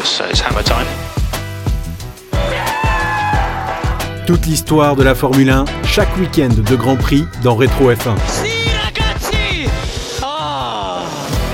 it's, 0.00 0.20
it's 0.20 0.40
hammer 0.40 0.62
time. 0.62 0.86
Toute 4.26 4.46
l'histoire 4.46 4.96
de 4.96 5.02
la 5.02 5.14
Formule 5.14 5.50
1, 5.50 5.64
chaque 5.84 6.16
week-end 6.18 6.48
de 6.48 6.76
Grand 6.76 6.96
Prix 6.96 7.24
dans 7.42 7.56
Rétro 7.56 7.90
F1. 7.90 8.16
Si 8.26 8.70
ragazzi! 8.84 9.68
Oh! 10.22 11.02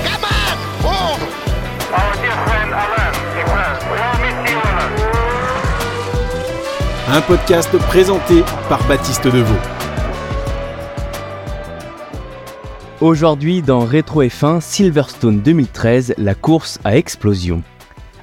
Come 0.03 0.23
on! 0.23 0.57
Hold! 0.87 1.21
Our 1.91 2.13
dear 2.21 2.37
friend 2.45 2.71
Alain, 2.73 3.13
Alain, 3.45 3.73
we 3.91 3.99
all 3.99 4.17
miss 4.21 4.37
you, 4.51 4.57
Alain. 4.63 4.91
Un 7.17 7.21
podcast 7.21 7.75
présenté 7.87 8.43
par 8.69 8.83
Baptiste 8.87 9.27
Deveau. 9.27 9.55
Aujourd'hui 13.01 13.61
dans 13.61 13.81
Rétro 13.81 14.23
F1 14.23 14.61
Silverstone 14.61 15.41
2013, 15.41 16.15
la 16.17 16.35
course 16.35 16.79
à 16.83 16.97
explosion. 16.97 17.63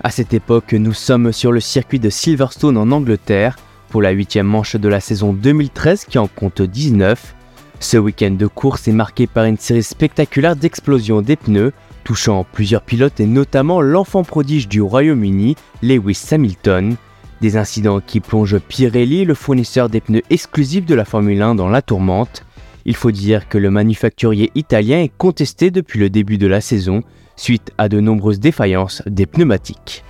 À 0.07 0.11
cette 0.11 0.35
époque, 0.35 0.75
nous 0.75 0.93
sommes 0.93 1.33
sur 1.33 1.51
le 1.51 1.61
circuit 1.61 1.99
de 1.99 2.11
Silverstone 2.11 2.77
en 2.77 2.91
Angleterre 2.91 3.57
pour 3.89 4.03
la 4.03 4.11
huitième 4.11 4.47
manche 4.47 4.77
de 4.77 4.87
la 4.87 5.01
saison 5.01 5.33
2013 5.33 6.05
qui 6.05 6.19
en 6.19 6.27
compte 6.27 6.61
19. 6.61 7.35
Ce 7.81 7.97
week-end 7.97 8.33
de 8.33 8.47
course 8.47 8.87
est 8.87 8.93
marqué 8.93 9.27
par 9.27 9.47
une 9.47 9.57
série 9.57 9.83
spectaculaire 9.83 10.57
d'explosions 10.57 11.23
des 11.23 11.37
pneus, 11.37 11.73
touchant 12.05 12.45
plusieurs 12.53 12.83
pilotes 12.83 13.19
et 13.19 13.25
notamment 13.25 13.81
l'enfant 13.81 14.25
prodige 14.25 14.69
du 14.69 14.83
Royaume-Uni, 14.83 15.57
Lewis 15.83 16.21
Hamilton. 16.31 16.97
Des 17.41 17.57
incidents 17.57 18.03
qui 18.07 18.21
plongent 18.21 18.59
Pirelli, 18.59 19.25
le 19.25 19.35
fournisseur 19.35 19.89
des 19.89 20.03
pneus 20.03 20.23
exclusifs 20.29 20.85
de 20.85 20.95
la 20.95 21.07
Formule 21.07 21.41
1, 21.41 21.55
dans 21.55 21.71
la 21.71 21.81
tourmente. 21.81 22.45
Il 22.85 22.95
faut 22.95 23.11
dire 23.11 23.49
que 23.49 23.57
le 23.57 23.71
manufacturier 23.71 24.53
italien 24.55 25.01
est 25.01 25.13
contesté 25.17 25.71
depuis 25.71 25.99
le 25.99 26.11
début 26.11 26.37
de 26.37 26.47
la 26.47 26.61
saison 26.61 27.03
suite 27.37 27.73
à 27.79 27.89
de 27.89 28.01
nombreuses 28.01 28.41
défaillances 28.41 29.03
des 29.07 29.27
pneumatiques. 29.27 30.05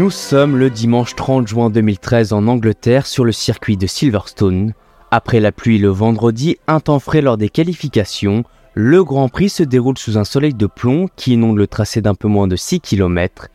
Nous 0.00 0.10
sommes 0.10 0.56
le 0.56 0.70
dimanche 0.70 1.14
30 1.14 1.46
juin 1.46 1.68
2013 1.68 2.32
en 2.32 2.46
Angleterre 2.46 3.06
sur 3.06 3.24
le 3.24 3.32
circuit 3.32 3.76
de 3.76 3.86
Silverstone. 3.86 4.72
Après 5.10 5.40
la 5.40 5.52
pluie 5.52 5.78
le 5.78 5.88
vendredi, 5.88 6.56
un 6.68 6.80
temps 6.80 7.00
frais 7.00 7.20
lors 7.20 7.36
des 7.36 7.48
qualifications, 7.48 8.44
le 8.74 9.02
Grand 9.02 9.28
Prix 9.28 9.48
se 9.48 9.62
déroule 9.62 9.98
sous 9.98 10.16
un 10.16 10.24
soleil 10.24 10.54
de 10.54 10.66
plomb 10.66 11.08
qui 11.16 11.32
inonde 11.32 11.56
le 11.56 11.66
tracé 11.66 12.00
d'un 12.00 12.14
peu 12.14 12.28
moins 12.28 12.46
de 12.46 12.56
6 12.56 12.80
km. 12.80 13.48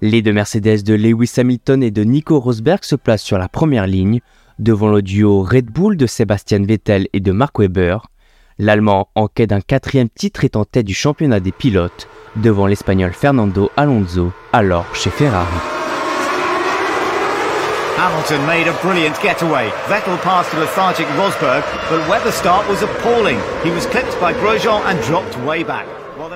Les 0.00 0.22
deux 0.22 0.32
Mercedes 0.32 0.82
de 0.82 0.94
Lewis 0.94 1.32
Hamilton 1.36 1.82
et 1.82 1.90
de 1.90 2.02
Nico 2.04 2.40
Rosberg 2.40 2.82
se 2.82 2.96
placent 2.96 3.22
sur 3.22 3.38
la 3.38 3.48
première 3.48 3.86
ligne, 3.86 4.20
devant 4.58 4.88
le 4.88 5.02
duo 5.02 5.42
Red 5.42 5.66
Bull 5.66 5.96
de 5.96 6.06
Sebastian 6.06 6.62
Vettel 6.62 7.06
et 7.12 7.20
de 7.20 7.32
Mark 7.32 7.58
Webber. 7.58 7.98
L'Allemand, 8.58 9.08
en 9.14 9.28
quête 9.28 9.50
d'un 9.50 9.60
quatrième 9.60 10.08
titre, 10.08 10.44
est 10.44 10.56
en 10.56 10.64
tête 10.64 10.86
du 10.86 10.94
championnat 10.94 11.40
des 11.40 11.52
pilotes, 11.52 12.08
devant 12.36 12.66
l'Espagnol 12.66 13.12
Fernando 13.12 13.70
Alonso, 13.76 14.32
alors 14.52 14.94
chez 14.94 15.10
Ferrari. 15.10 15.81
Hamilton 17.98 18.46
made 18.46 18.68
a 18.68 18.72
brilliant 18.82 19.20
getaway. 19.22 19.70
Vettel 19.88 20.16
Rosberg. 21.16 21.62
He 23.64 23.70
was 23.70 23.86
clipped 23.86 24.18
by 24.20 24.32
Grosjean 24.32 24.80
and 24.86 24.98
dropped 25.06 25.36
way 25.46 25.62
back. 25.62 25.86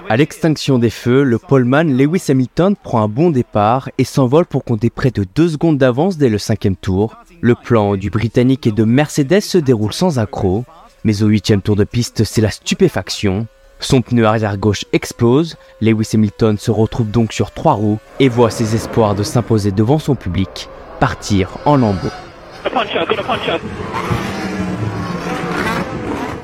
À 0.08 0.16
l'extinction 0.16 0.78
des 0.78 0.90
feux, 0.90 1.22
le 1.22 1.38
poleman 1.38 1.96
Lewis 1.96 2.24
Hamilton 2.28 2.76
prend 2.76 3.02
un 3.02 3.08
bon 3.08 3.30
départ 3.30 3.88
et 3.98 4.04
s'envole 4.04 4.44
pour 4.44 4.64
compter 4.64 4.90
près 4.90 5.10
de 5.10 5.24
2 5.34 5.48
secondes 5.48 5.78
d'avance 5.78 6.18
dès 6.18 6.28
le 6.28 6.38
cinquième 6.38 6.76
tour. 6.76 7.16
Le 7.40 7.54
plan 7.54 7.96
du 7.96 8.10
Britannique 8.10 8.66
et 8.66 8.72
de 8.72 8.84
Mercedes 8.84 9.40
se 9.40 9.58
déroule 9.58 9.92
sans 9.92 10.18
accroc, 10.18 10.64
mais 11.04 11.22
au 11.22 11.26
huitième 11.26 11.62
tour 11.62 11.76
de 11.76 11.84
piste, 11.84 12.24
c'est 12.24 12.40
la 12.40 12.50
stupéfaction. 12.50 13.46
Son 13.80 14.02
pneu 14.02 14.26
arrière 14.26 14.58
gauche 14.58 14.84
explose, 14.92 15.56
Lewis 15.80 16.10
Hamilton 16.14 16.58
se 16.58 16.70
retrouve 16.70 17.10
donc 17.10 17.32
sur 17.32 17.50
trois 17.50 17.74
roues 17.74 17.98
et 18.20 18.28
voit 18.28 18.50
ses 18.50 18.74
espoirs 18.74 19.14
de 19.14 19.22
s'imposer 19.22 19.70
devant 19.70 19.98
son 19.98 20.14
public 20.14 20.68
partir 20.98 21.58
en 21.64 21.76
lambeaux. 21.76 22.10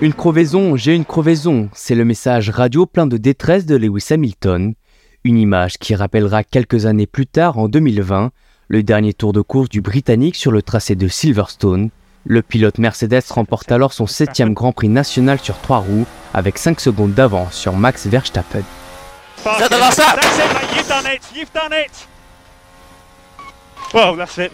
Une 0.01 0.15
crevaison, 0.15 0.77
j'ai 0.77 0.95
une 0.95 1.05
crevaison, 1.05 1.69
c'est 1.73 1.95
le 1.95 2.05
message 2.05 2.51
radio 2.51 2.87
plein 2.87 3.07
de 3.07 3.17
détresse 3.17 3.67
de 3.67 3.77
Lewis 3.77 4.07
Hamilton. 4.11 4.75
Une 5.25 5.39
image 5.39 5.79
qui 5.79 5.95
rappellera 5.95 6.45
quelques 6.45 6.87
années 6.87 7.07
plus 7.07 7.27
tard, 7.27 7.59
en 7.59 7.69
2020, 7.69 8.31
le 8.69 8.83
dernier 8.83 9.13
tour 9.13 9.33
de 9.33 9.41
course 9.41 9.69
du 9.69 9.81
Britannique 9.81 10.37
sur 10.37 10.51
le 10.51 10.63
tracé 10.63 10.95
de 10.95 11.09
Silverstone. 11.09 11.91
Le 12.25 12.43
pilote 12.43 12.79
Mercedes 12.79 13.23
remporte 13.31 13.71
alors 13.73 13.93
son 13.93 14.07
septième 14.07 14.55
Grand 14.55 14.73
Prix 14.73 14.89
national 14.89 15.39
sur 15.39 15.59
trois 15.59 15.79
roues 15.79 16.07
avec 16.34 16.59
5 16.59 16.81
secondes 16.81 17.15
d'avance 17.15 17.55
sur 17.55 17.75
Max 17.75 18.07
Verstappen 18.07 18.63
last 19.45 19.99
lap? 19.99 20.21
That's 20.21 20.39
it, 20.39 20.53
mate. 20.55 20.77
You've 20.77 20.89
done 20.89 21.07
it. 21.07 21.23
You've 21.34 21.53
done 21.53 21.73
it. 21.73 22.07
Well, 23.94 24.16
that's 24.16 24.38
it. 24.38 24.53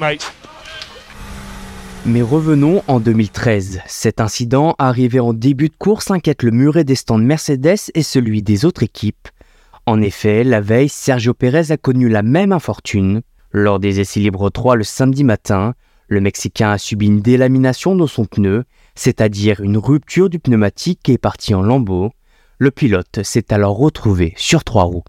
Mais 2.04 2.22
revenons 2.22 2.82
en 2.88 2.99
2013. 2.99 3.82
Cet 3.87 4.21
incident, 4.21 4.75
arrivé 4.78 5.21
en 5.21 5.32
début 5.32 5.69
de 5.69 5.76
course, 5.78 6.10
inquiète 6.10 6.43
le 6.43 6.50
muret 6.50 6.82
des 6.82 6.97
stands 6.97 7.19
Mercedes 7.19 7.91
et 7.94 8.03
celui 8.03 8.43
des 8.43 8.65
autres 8.65 8.82
équipes. 8.82 9.28
En 9.87 10.03
effet, 10.03 10.43
la 10.43 10.60
veille, 10.60 10.88
Sergio 10.88 11.34
Pérez 11.34 11.71
a 11.71 11.76
connu 11.76 12.09
la 12.09 12.22
même 12.22 12.53
infortune. 12.53 13.22
Lors 13.53 13.78
des 13.78 14.00
essais 14.00 14.19
libres 14.21 14.50
3 14.50 14.75
le 14.75 14.82
samedi 14.82 15.22
matin, 15.22 15.75
le 16.09 16.20
Mexicain 16.20 16.72
a 16.72 16.78
subi 16.78 17.06
une 17.06 17.20
délamination 17.20 17.94
dans 17.94 18.09
son 18.09 18.25
pneu, 18.25 18.65
c'est-à-dire 18.97 19.60
une 19.60 19.78
rupture 19.78 20.31
du 20.31 20.41
pneumatique 20.41 21.09
et 21.09 21.12
est 21.12 21.19
parti 21.19 21.55
en 21.55 21.62
lambeaux. 21.62 22.10
Le 22.59 22.72
pilote 22.72 23.22
s'est 23.22 23.53
alors 23.53 23.78
retrouvé 23.78 24.34
sur 24.37 24.65
trois 24.65 24.82
roues. 24.82 25.05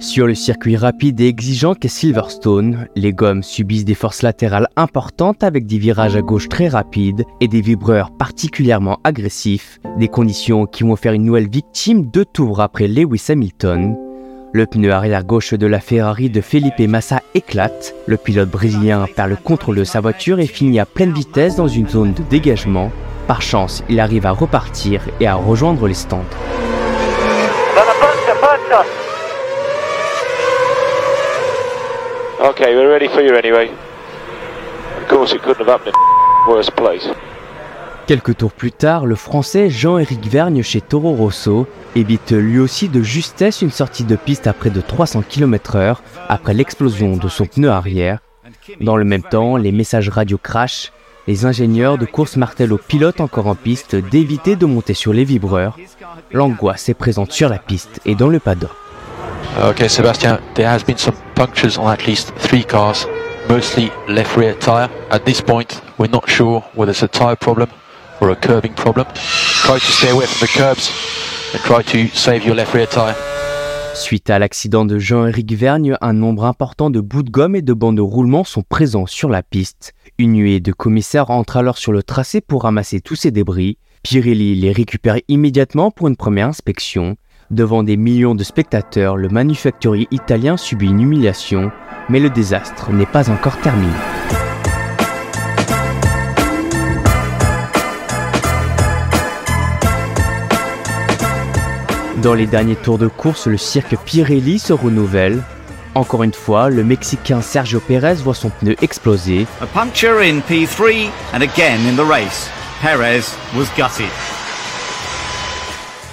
Sur 0.00 0.28
le 0.28 0.34
circuit 0.36 0.76
rapide 0.76 1.20
et 1.20 1.26
exigeant 1.26 1.74
qu'est 1.74 1.88
Silverstone, 1.88 2.86
les 2.94 3.12
gommes 3.12 3.42
subissent 3.42 3.84
des 3.84 3.96
forces 3.96 4.22
latérales 4.22 4.68
importantes 4.76 5.42
avec 5.42 5.66
des 5.66 5.78
virages 5.78 6.14
à 6.14 6.22
gauche 6.22 6.48
très 6.48 6.68
rapides 6.68 7.24
et 7.40 7.48
des 7.48 7.60
vibreurs 7.60 8.12
particulièrement 8.12 9.00
agressifs, 9.02 9.80
des 9.98 10.06
conditions 10.06 10.66
qui 10.66 10.84
vont 10.84 10.94
faire 10.94 11.14
une 11.14 11.24
nouvelle 11.24 11.48
victime 11.48 12.06
deux 12.06 12.24
tours 12.24 12.60
après 12.60 12.86
Lewis 12.86 13.24
Hamilton. 13.28 13.96
Le 14.52 14.66
pneu 14.66 14.92
arrière 14.92 15.24
gauche 15.24 15.52
de 15.52 15.66
la 15.66 15.80
Ferrari 15.80 16.30
de 16.30 16.40
Felipe 16.40 16.78
Massa 16.78 17.20
éclate, 17.34 17.94
le 18.06 18.16
pilote 18.16 18.50
brésilien 18.50 19.04
perd 19.16 19.30
le 19.30 19.36
contrôle 19.36 19.76
de 19.76 19.84
sa 19.84 20.00
voiture 20.00 20.38
et 20.38 20.46
finit 20.46 20.78
à 20.78 20.86
pleine 20.86 21.12
vitesse 21.12 21.56
dans 21.56 21.68
une 21.68 21.88
zone 21.88 22.14
de 22.14 22.22
dégagement. 22.30 22.92
Par 23.26 23.42
chance, 23.42 23.82
il 23.88 23.98
arrive 23.98 24.26
à 24.26 24.30
repartir 24.30 25.02
et 25.18 25.26
à 25.26 25.34
rejoindre 25.34 25.88
les 25.88 25.94
stands. 25.94 26.24
Okay, 32.40 32.72
we're 32.76 32.88
ready 32.88 33.08
for 33.08 33.20
you 33.20 33.34
anyway. 33.34 33.68
Of 35.02 35.08
course, 35.08 35.32
it 35.32 35.42
couldn't 35.42 35.58
have 35.58 35.66
happened 35.66 35.92
in 35.96 36.52
worse 36.52 36.70
place. 36.70 37.08
Quelques 38.06 38.36
tours 38.36 38.52
plus 38.52 38.70
tard, 38.70 39.06
le 39.06 39.16
français 39.16 39.70
Jean-Éric 39.70 40.24
Vergne 40.28 40.62
chez 40.62 40.80
Toro 40.80 41.14
Rosso 41.14 41.66
évite 41.96 42.30
lui 42.30 42.60
aussi 42.60 42.88
de 42.88 43.02
justesse 43.02 43.60
une 43.60 43.72
sortie 43.72 44.04
de 44.04 44.14
piste 44.14 44.46
à 44.46 44.52
près 44.52 44.70
de 44.70 44.80
300 44.80 45.24
km/h 45.28 45.96
après 46.28 46.54
l'explosion 46.54 47.16
de 47.16 47.28
son 47.28 47.46
pneu 47.46 47.70
arrière. 47.70 48.20
Dans 48.80 48.96
le 48.96 49.04
même 49.04 49.24
temps, 49.24 49.56
les 49.56 49.72
messages 49.72 50.08
radio 50.08 50.38
crashent. 50.38 50.92
Les 51.26 51.44
ingénieurs 51.44 51.98
de 51.98 52.06
course 52.06 52.36
martèlent 52.36 52.72
aux 52.72 52.78
pilotes 52.78 53.20
encore 53.20 53.48
en 53.48 53.56
piste 53.56 53.96
d'éviter 53.96 54.54
de 54.54 54.64
monter 54.64 54.94
sur 54.94 55.12
les 55.12 55.24
vibreurs. 55.24 55.76
L'angoisse 56.32 56.88
est 56.88 56.94
présente 56.94 57.32
sur 57.32 57.48
la 57.48 57.58
piste 57.58 58.00
et 58.06 58.14
dans 58.14 58.28
le 58.28 58.38
paddock. 58.38 58.70
Okay, 59.60 59.88
Sebastian, 59.88 60.38
there 60.54 60.68
has 60.68 60.84
been 60.84 60.96
some 60.96 61.14
punctures 61.38 61.78
on 61.78 61.88
at 61.88 62.04
least 62.08 62.34
three 62.34 62.64
cars, 62.64 63.06
mostly 63.48 63.92
left 64.08 64.36
rear. 64.36 64.56
At 65.10 65.20
this 65.20 65.40
point, 65.40 65.80
we're 65.96 66.10
not 66.10 66.28
sure 66.28 66.64
whether 66.74 66.90
it's 66.90 67.04
a 67.04 67.36
problem 67.36 67.68
or 68.20 68.30
a 68.30 68.34
curbing 68.34 68.74
problem. 68.74 69.06
Try 69.14 69.78
to 69.78 69.92
stay 69.92 70.10
away 70.10 70.26
from 70.26 70.40
the 70.44 70.52
curbs 70.52 70.90
and 71.54 71.62
try 71.62 71.82
to 71.82 72.08
save 72.16 72.44
your 72.44 72.56
left 72.56 72.74
rear. 72.74 72.88
Suite 73.94 74.30
à 74.30 74.40
l'accident 74.40 74.84
de 74.84 74.98
Jean-Éric 74.98 75.52
Vergne, 75.52 75.96
un 76.00 76.12
nombre 76.12 76.44
important 76.44 76.90
de 76.90 77.00
bouts 77.00 77.22
de 77.22 77.30
gomme 77.30 77.54
et 77.54 77.62
de 77.62 77.72
bancs 77.72 77.94
de 77.94 78.02
roulement 78.02 78.42
sont 78.42 78.64
présents 78.68 79.06
sur 79.06 79.28
la 79.28 79.44
piste. 79.44 79.94
Une 80.18 80.32
nuée 80.32 80.58
de 80.58 80.72
commissaires 80.72 81.30
entre 81.30 81.56
alors 81.56 81.78
sur 81.78 81.92
le 81.92 82.02
tracé 82.02 82.40
pour 82.40 82.62
ramasser 82.62 83.00
tous 83.00 83.14
ces 83.14 83.30
débris. 83.30 83.78
Pirelli 84.02 84.56
les 84.56 84.72
récupère 84.72 85.18
immédiatement 85.28 85.92
pour 85.92 86.08
une 86.08 86.16
première 86.16 86.48
inspection. 86.48 87.16
Devant 87.50 87.82
des 87.82 87.96
millions 87.96 88.34
de 88.34 88.44
spectateurs, 88.44 89.16
le 89.16 89.30
manufacturier 89.30 90.06
italien 90.10 90.58
subit 90.58 90.88
une 90.88 91.00
humiliation, 91.00 91.72
mais 92.10 92.20
le 92.20 92.28
désastre 92.28 92.92
n'est 92.92 93.06
pas 93.06 93.30
encore 93.30 93.56
terminé. 93.60 93.90
Dans 102.22 102.34
les 102.34 102.46
derniers 102.46 102.76
tours 102.76 102.98
de 102.98 103.06
course, 103.06 103.46
le 103.46 103.56
cirque 103.56 103.96
Pirelli 104.04 104.58
se 104.58 104.74
renouvelle. 104.74 105.42
Encore 105.94 106.24
une 106.24 106.34
fois, 106.34 106.68
le 106.68 106.84
Mexicain 106.84 107.40
Sergio 107.40 107.80
Perez 107.80 108.16
voit 108.16 108.34
son 108.34 108.50
pneu 108.50 108.76
exploser. 108.82 109.46
Puncture 109.72 110.18
in 110.18 110.40
P3 110.40 111.08
and 111.32 111.40
again 111.40 111.80
in 111.88 111.96
the 111.96 112.06
race. 112.06 112.50
Perez 112.82 113.34
was 113.56 113.68
gutted. 113.74 114.10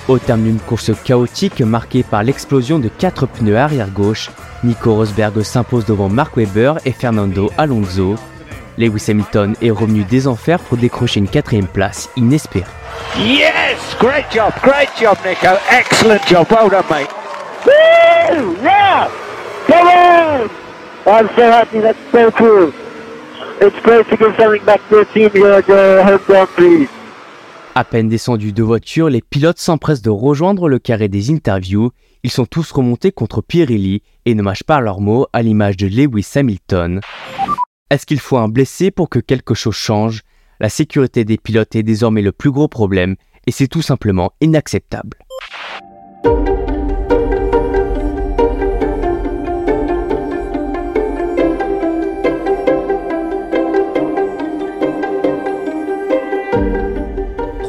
Au 0.08 0.20
terme 0.20 0.44
d'une 0.44 0.60
course 0.60 0.92
chaotique 1.04 1.62
marquée 1.62 2.04
par 2.04 2.22
l'explosion 2.22 2.78
de 2.78 2.90
quatre 2.90 3.26
pneus 3.26 3.58
arrière 3.58 3.90
gauche, 3.90 4.30
Nico 4.64 4.94
Rosberg 4.94 5.42
s'impose 5.42 5.86
devant 5.86 6.10
Mark 6.10 6.38
Webber 6.38 6.74
et 6.86 6.92
Fernando 6.92 7.52
Alonso. 7.58 8.16
Lewis 8.78 9.06
Hamilton 9.08 9.56
est 9.64 9.72
revenu 9.72 10.04
des 10.04 10.28
enfers 10.28 10.60
pour 10.60 10.78
décrocher 10.78 11.20
une 11.22 11.28
quatrième 11.28 11.66
place 11.66 12.10
inespérée. 12.16 12.66
Yes! 13.18 13.78
Great 14.00 14.26
job, 14.32 14.52
great 14.62 14.90
job, 15.00 15.18
Nico. 15.26 15.56
Excellent 15.72 16.20
job. 16.28 16.46
Well 16.52 16.70
done, 16.70 16.84
mate. 16.90 17.10
Yeah! 18.62 19.10
Come 19.68 19.88
on! 19.88 20.50
I'm 21.08 21.30
so 21.36 21.50
happy. 21.50 21.80
That's 21.80 21.98
so 22.12 22.30
cool. 22.32 22.72
It's 23.60 23.80
great 23.82 24.08
to 24.10 24.18
give 24.18 24.36
something 24.38 24.64
back 24.66 24.88
to 24.90 25.00
a 25.00 25.06
team 25.06 25.32
here 25.32 25.54
at 25.54 25.66
the 25.66 26.04
home 26.06 26.20
Grand 26.28 26.50
Prix. 26.50 26.88
À 27.78 27.84
peine 27.84 28.08
descendus 28.08 28.54
de 28.54 28.64
voiture, 28.64 29.10
les 29.10 29.22
pilotes 29.22 29.60
s'empressent 29.60 30.02
de 30.02 30.10
rejoindre 30.10 30.70
le 30.70 30.80
carré 30.80 31.10
des 31.10 31.30
interviews. 31.30 31.92
Ils 32.24 32.32
sont 32.32 32.46
tous 32.46 32.72
remontés 32.72 33.12
contre 33.12 33.42
Pirelli 33.42 34.02
et 34.26 34.34
ne 34.34 34.42
mâchent 34.42 34.64
pas 34.64 34.80
leurs 34.80 35.02
mots 35.02 35.28
à 35.34 35.42
l'image 35.42 35.76
de 35.76 35.88
Lewis 35.88 36.26
Hamilton. 36.36 37.02
Est-ce 37.90 38.06
qu'il 38.06 38.22
faut 38.22 38.38
un 38.38 38.48
blessé 38.48 38.92
pour 38.92 39.10
que 39.10 39.20
quelque 39.20 39.54
chose 39.54 39.76
change? 39.76 40.22
La 40.62 40.70
sécurité 40.70 41.26
des 41.26 41.38
pilotes 41.38 41.76
est 41.76 41.84
désormais 41.84 42.22
le 42.22 42.32
plus 42.32 42.50
gros 42.50 42.70
problème 42.70 43.18
et 43.46 43.52
c'est 43.52 43.68
tout 43.68 43.82
simplement 43.82 44.32
inacceptable. 44.40 45.18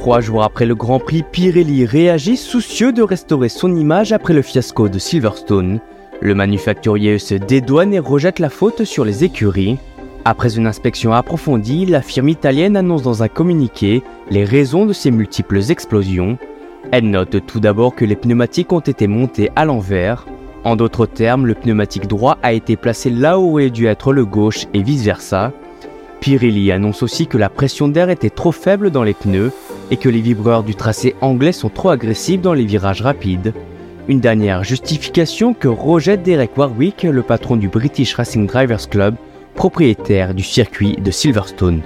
Trois 0.06 0.20
jours 0.20 0.44
après 0.44 0.66
le 0.66 0.76
Grand 0.76 1.00
Prix, 1.00 1.24
Pirelli 1.24 1.84
réagit 1.84 2.36
soucieux 2.36 2.92
de 2.92 3.02
restaurer 3.02 3.48
son 3.48 3.74
image 3.74 4.12
après 4.12 4.34
le 4.34 4.42
fiasco 4.42 4.88
de 4.88 5.00
Silverstone. 5.00 5.80
Le 6.20 6.32
manufacturier 6.32 7.18
se 7.18 7.34
dédouane 7.34 7.92
et 7.92 7.98
rejette 7.98 8.38
la 8.38 8.48
faute 8.48 8.84
sur 8.84 9.04
les 9.04 9.24
écuries. 9.24 9.78
Après 10.24 10.56
une 10.56 10.68
inspection 10.68 11.12
approfondie, 11.12 11.86
la 11.86 12.02
firme 12.02 12.28
italienne 12.28 12.76
annonce 12.76 13.02
dans 13.02 13.24
un 13.24 13.28
communiqué 13.28 14.04
les 14.30 14.44
raisons 14.44 14.86
de 14.86 14.92
ces 14.92 15.10
multiples 15.10 15.72
explosions. 15.72 16.38
Elle 16.92 17.10
note 17.10 17.44
tout 17.44 17.58
d'abord 17.58 17.96
que 17.96 18.04
les 18.04 18.14
pneumatiques 18.14 18.72
ont 18.72 18.78
été 18.78 19.08
montés 19.08 19.50
à 19.56 19.64
l'envers. 19.64 20.24
En 20.62 20.76
d'autres 20.76 21.06
termes, 21.06 21.46
le 21.46 21.54
pneumatique 21.54 22.06
droit 22.06 22.38
a 22.44 22.52
été 22.52 22.76
placé 22.76 23.10
là 23.10 23.40
où 23.40 23.54
aurait 23.54 23.70
dû 23.70 23.86
être 23.86 24.12
le 24.12 24.24
gauche 24.24 24.68
et 24.72 24.84
vice-versa. 24.84 25.50
Pirelli 26.20 26.70
annonce 26.70 27.02
aussi 27.02 27.26
que 27.26 27.38
la 27.38 27.48
pression 27.48 27.88
d'air 27.88 28.08
était 28.08 28.30
trop 28.30 28.52
faible 28.52 28.90
dans 28.90 29.02
les 29.02 29.14
pneus 29.14 29.50
et 29.90 29.96
que 29.96 30.08
les 30.08 30.20
vibreurs 30.20 30.62
du 30.62 30.74
tracé 30.74 31.14
anglais 31.20 31.52
sont 31.52 31.68
trop 31.68 31.90
agressifs 31.90 32.40
dans 32.40 32.52
les 32.52 32.64
virages 32.64 33.02
rapides. 33.02 33.54
Une 34.08 34.20
dernière 34.20 34.64
justification 34.64 35.54
que 35.54 35.68
rejette 35.68 36.22
Derek 36.22 36.56
Warwick, 36.56 37.02
le 37.02 37.22
patron 37.22 37.56
du 37.56 37.68
British 37.68 38.14
Racing 38.14 38.46
Drivers 38.46 38.88
Club, 38.88 39.16
propriétaire 39.54 40.34
du 40.34 40.42
circuit 40.42 40.96
de 40.96 41.10
Silverstone. 41.10 41.82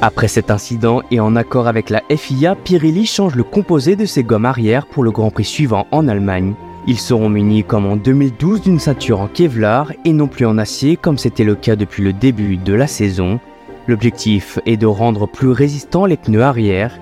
Après 0.00 0.28
cet 0.28 0.50
incident 0.50 1.02
et 1.10 1.18
en 1.18 1.34
accord 1.34 1.66
avec 1.66 1.90
la 1.90 2.02
FIA, 2.08 2.54
Pirelli 2.54 3.06
change 3.06 3.34
le 3.34 3.42
composé 3.42 3.96
de 3.96 4.04
ses 4.04 4.22
gommes 4.22 4.44
arrière 4.44 4.86
pour 4.86 5.02
le 5.02 5.10
Grand 5.10 5.30
Prix 5.30 5.44
suivant 5.44 5.86
en 5.90 6.06
Allemagne. 6.06 6.54
Ils 6.88 7.00
seront 7.00 7.28
munis 7.28 7.64
comme 7.64 7.86
en 7.86 7.96
2012 7.96 8.62
d'une 8.62 8.78
ceinture 8.78 9.20
en 9.20 9.26
Kevlar 9.26 9.92
et 10.04 10.12
non 10.12 10.28
plus 10.28 10.46
en 10.46 10.56
acier 10.56 10.96
comme 10.96 11.18
c'était 11.18 11.44
le 11.44 11.56
cas 11.56 11.74
depuis 11.74 12.04
le 12.04 12.12
début 12.12 12.56
de 12.56 12.74
la 12.74 12.86
saison. 12.86 13.40
L'objectif 13.88 14.60
est 14.66 14.76
de 14.76 14.86
rendre 14.86 15.26
plus 15.26 15.50
résistants 15.50 16.06
les 16.06 16.16
pneus 16.16 16.42
arrière, 16.42 16.98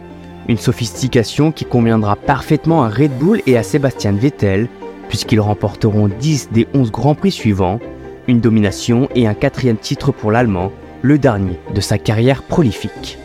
une 0.48 0.56
sophistication 0.56 1.52
qui 1.52 1.64
conviendra 1.66 2.16
parfaitement 2.16 2.82
à 2.82 2.88
Red 2.88 3.12
Bull 3.19 3.42
et 3.46 3.58
à 3.58 3.62
Sébastien 3.62 4.12
Vettel 4.12 4.69
puisqu'ils 5.08 5.40
remporteront 5.40 6.08
10 6.08 6.50
des 6.50 6.66
11 6.75 6.90
Grands 6.90 7.14
Prix 7.14 7.32
suivants, 7.32 7.78
une 8.26 8.40
domination 8.40 9.08
et 9.14 9.26
un 9.26 9.34
quatrième 9.34 9.76
titre 9.76 10.12
pour 10.12 10.30
l'Allemand, 10.30 10.72
le 11.02 11.19
dernier 11.19 11.60
de 11.75 11.80
sa 11.80 11.98
carrière 11.98 12.42
prolifique. 12.42 13.19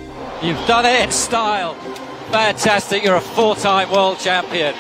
Fantastic. 2.31 3.03
You're 3.03 3.15
a 3.15 3.21
four-time 3.21 3.89
world 3.91 4.19
champion. 4.19 4.73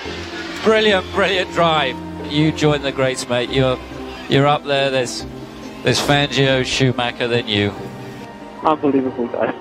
Brilliant, 0.63 1.11
brilliant 1.13 1.51
drive. 1.53 1.95
You 2.31 2.51
join 2.51 2.81
the 2.81 2.91
greats, 2.91 3.27
mate. 3.27 3.49
You're 3.49 3.79
you're 4.29 4.45
up 4.45 4.63
there. 4.65 4.89
There's 4.89 5.25
there's 5.83 5.99
Fangio, 5.99 6.65
Schumacher, 6.65 7.27
than 7.27 7.47
you. 7.47 7.73
Unbelievable, 8.63 9.27
guys. 9.27 9.55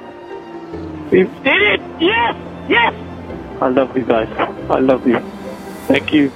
We 1.11 1.23
did 1.23 1.63
it! 1.63 1.81
Yes! 2.01 2.37
Yes! 2.69 2.95
I 3.63 3.69
love 3.69 3.97
you 3.97 4.05
guys. 4.05 4.29
I 4.69 4.79
love 4.81 5.07
you. 5.07 5.21
Thank 5.87 6.13
you. 6.13 6.31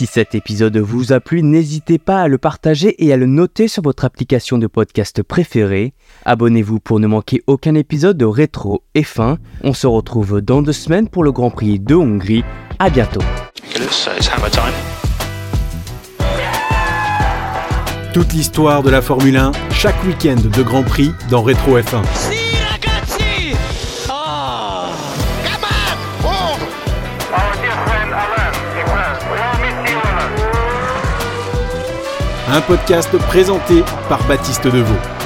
Si 0.00 0.06
cet 0.06 0.34
épisode 0.34 0.78
vous 0.78 1.12
a 1.12 1.20
plu, 1.20 1.42
n'hésitez 1.42 1.98
pas 1.98 2.22
à 2.22 2.26
le 2.26 2.38
partager 2.38 3.04
et 3.04 3.12
à 3.12 3.18
le 3.18 3.26
noter 3.26 3.68
sur 3.68 3.82
votre 3.82 4.06
application 4.06 4.56
de 4.56 4.66
podcast 4.66 5.22
préférée. 5.22 5.92
Abonnez-vous 6.24 6.80
pour 6.80 7.00
ne 7.00 7.06
manquer 7.06 7.42
aucun 7.46 7.74
épisode 7.74 8.16
de 8.16 8.24
Rétro 8.24 8.82
et 8.94 9.02
Fin. 9.02 9.36
On 9.62 9.74
se 9.74 9.86
retrouve 9.86 10.40
dans 10.40 10.62
deux 10.62 10.72
semaines 10.72 11.10
pour 11.10 11.22
le 11.22 11.32
Grand 11.32 11.50
Prix 11.50 11.80
de 11.80 11.94
Hongrie. 11.94 12.44
À 12.78 12.88
bientôt. 12.88 13.20
Toute 18.14 18.32
l'histoire 18.32 18.82
de 18.82 18.88
la 18.88 19.02
Formule 19.02 19.36
1, 19.36 19.52
chaque 19.70 20.02
week-end 20.04 20.36
de 20.36 20.62
Grand 20.62 20.82
Prix 20.82 21.10
dans 21.28 21.42
Rétro 21.42 21.78
F1. 21.78 22.39
Un 32.52 32.60
podcast 32.62 33.16
présenté 33.28 33.84
par 34.08 34.26
Baptiste 34.26 34.66
Deveau. 34.66 35.19